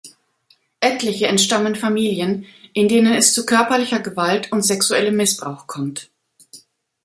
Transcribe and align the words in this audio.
Etliche 0.79 1.27
entstammen 1.27 1.75
Familien, 1.75 2.47
in 2.73 2.87
denen 2.87 3.13
es 3.13 3.35
zu 3.35 3.45
körperlicher 3.45 3.99
Gewalt 3.99 4.51
und 4.51 4.63
sexuellem 4.65 5.15
Missbrauch 5.15 5.67
kommt. 5.67 6.09